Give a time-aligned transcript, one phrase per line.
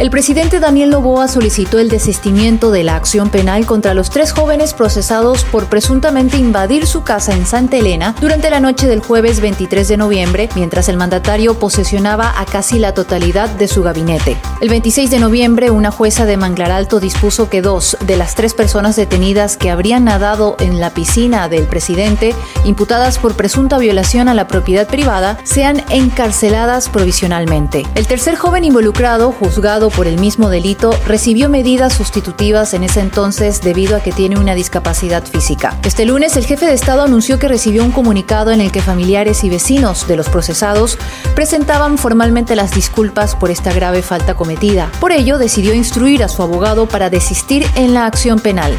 [0.00, 4.74] El presidente Daniel Novoa solicitó el desistimiento de la acción penal contra los tres jóvenes
[4.74, 9.86] procesados por presuntamente invadir su casa en Santa Elena durante la noche del jueves 23
[9.86, 14.36] de noviembre, mientras el mandatario posesionaba a casi la totalidad de su gabinete.
[14.60, 18.54] El 26 de noviembre, una jueza de Manglar Alto dispuso que dos de las tres
[18.54, 24.34] personas detenidas que habrían nadado en la piscina del presidente, imputadas por presunta violación a
[24.34, 27.86] la propiedad privada, sean encarceladas provisionalmente.
[27.94, 33.60] El tercer joven involucrado, juzgado por el mismo delito recibió medidas sustitutivas en ese entonces
[33.60, 35.78] debido a que tiene una discapacidad física.
[35.84, 39.44] Este lunes el jefe de Estado anunció que recibió un comunicado en el que familiares
[39.44, 40.98] y vecinos de los procesados
[41.34, 44.90] presentaban formalmente las disculpas por esta grave falta cometida.
[45.00, 48.78] Por ello decidió instruir a su abogado para desistir en la acción penal.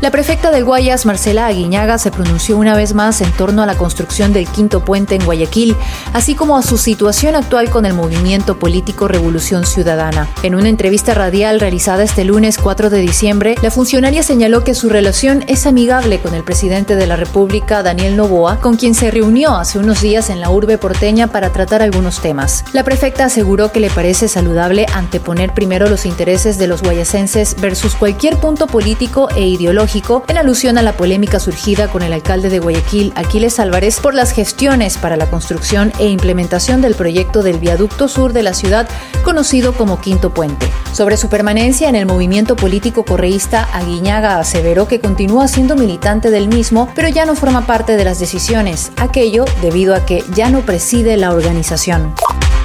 [0.00, 3.76] La prefecta del Guayas, Marcela Aguiñaga, se pronunció una vez más en torno a la
[3.76, 5.76] construcción del quinto puente en Guayaquil,
[6.14, 10.26] así como a su situación actual con el movimiento político Revolución Ciudadana.
[10.42, 14.88] En una entrevista radial realizada este lunes 4 de diciembre, la funcionaria señaló que su
[14.88, 19.54] relación es amigable con el presidente de la República, Daniel Novoa, con quien se reunió
[19.54, 22.64] hace unos días en la urbe porteña para tratar algunos temas.
[22.72, 27.94] La prefecta aseguró que le parece saludable anteponer primero los intereses de los guayasenses versus
[27.96, 29.89] cualquier punto político e ideológico
[30.28, 34.30] en alusión a la polémica surgida con el alcalde de Guayaquil, Aquiles Álvarez, por las
[34.30, 38.88] gestiones para la construcción e implementación del proyecto del viaducto sur de la ciudad,
[39.24, 40.70] conocido como Quinto Puente.
[40.92, 46.46] Sobre su permanencia en el movimiento político correísta, Aguiñaga aseveró que continúa siendo militante del
[46.46, 50.60] mismo, pero ya no forma parte de las decisiones, aquello debido a que ya no
[50.60, 52.14] preside la organización.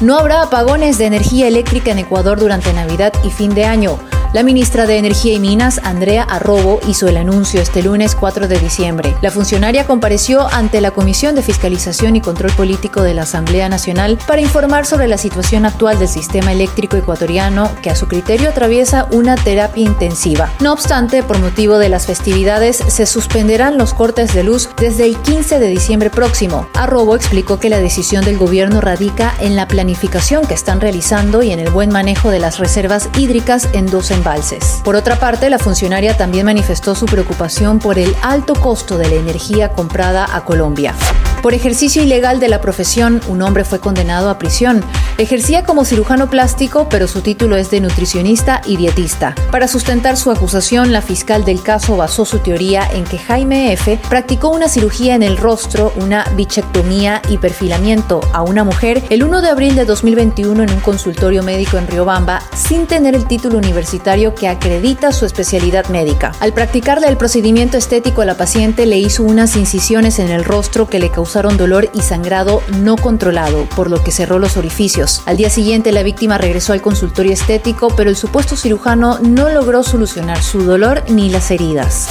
[0.00, 3.98] No habrá apagones de energía eléctrica en Ecuador durante Navidad y fin de año.
[4.34, 8.58] La ministra de Energía y Minas, Andrea Arrobo, hizo el anuncio este lunes 4 de
[8.58, 9.16] diciembre.
[9.22, 14.18] La funcionaria compareció ante la Comisión de Fiscalización y Control Político de la Asamblea Nacional
[14.26, 19.08] para informar sobre la situación actual del sistema eléctrico ecuatoriano que a su criterio atraviesa
[19.12, 20.52] una terapia intensiva.
[20.60, 25.16] No obstante, por motivo de las festividades, se suspenderán los cortes de luz desde el
[25.16, 26.68] 15 de diciembre próximo.
[26.74, 31.50] Arrobo explicó que la decisión del gobierno radica en la planificación que están realizando y
[31.50, 34.80] en el buen manejo de las reservas hídricas en dos embalses.
[34.84, 39.14] Por otra parte, la funcionaria también manifestó su preocupación por el alto costo de la
[39.14, 40.94] energía comprada a Colombia.
[41.42, 44.82] Por ejercicio ilegal de la profesión, un hombre fue condenado a prisión.
[45.18, 49.34] Ejercía como cirujano plástico, pero su título es de nutricionista y dietista.
[49.50, 53.98] Para sustentar su acusación, la fiscal del caso basó su teoría en que Jaime F.
[54.08, 59.42] practicó una cirugía en el rostro, una bichectomía y perfilamiento a una mujer el 1
[59.42, 64.36] de abril de 2021 en un consultorio médico en Riobamba sin tener el título universitario
[64.36, 66.30] que acredita su especialidad médica.
[66.38, 70.86] Al practicarle el procedimiento estético a la paciente le hizo unas incisiones en el rostro
[70.86, 75.07] que le causaron dolor y sangrado no controlado, por lo que cerró los orificios.
[75.26, 79.82] Al día siguiente la víctima regresó al consultorio estético, pero el supuesto cirujano no logró
[79.82, 82.08] solucionar su dolor ni las heridas.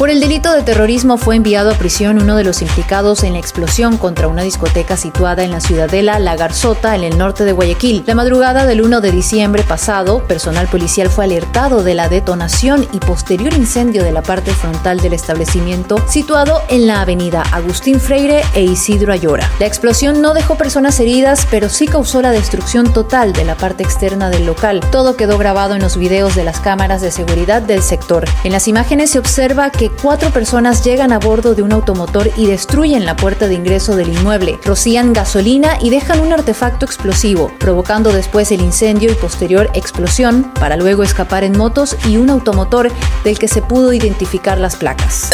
[0.00, 3.38] Por el delito de terrorismo fue enviado a prisión uno de los implicados en la
[3.38, 8.04] explosión contra una discoteca situada en la ciudadela La Garzota, en el norte de Guayaquil.
[8.06, 12.98] La madrugada del 1 de diciembre pasado, personal policial fue alertado de la detonación y
[12.98, 18.62] posterior incendio de la parte frontal del establecimiento situado en la avenida Agustín Freire e
[18.62, 19.50] Isidro Ayora.
[19.58, 23.82] La explosión no dejó personas heridas, pero sí causó la destrucción total de la parte
[23.82, 24.80] externa del local.
[24.90, 28.24] Todo quedó grabado en los videos de las cámaras de seguridad del sector.
[28.44, 29.68] En las imágenes se observa
[30.02, 34.08] cuatro personas llegan a bordo de un automotor y destruyen la puerta de ingreso del
[34.08, 40.52] inmueble, rocían gasolina y dejan un artefacto explosivo, provocando después el incendio y posterior explosión,
[40.58, 42.90] para luego escapar en motos y un automotor
[43.24, 45.30] del que se pudo identificar las placas.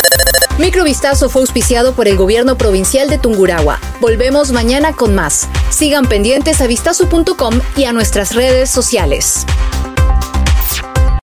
[0.59, 3.79] Microvistazo fue auspiciado por el gobierno provincial de Tungurahua.
[4.01, 5.49] Volvemos mañana con más.
[5.69, 9.45] Sigan pendientes a vistazo.com y a nuestras redes sociales.